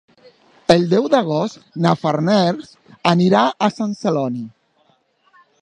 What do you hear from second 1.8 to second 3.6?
na Farners anirà